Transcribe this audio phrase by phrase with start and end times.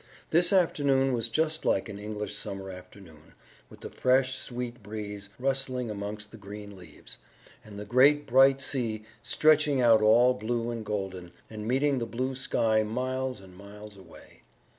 [0.31, 3.35] This afternoon was just like an English summer afternoon,
[3.69, 7.19] with the fresh sweet breeze rustling amongst the green leaves,
[7.63, 12.33] and the great bright sea stretching out all blue and golden, and meeting the blue
[12.33, 14.41] sky miles and miles away.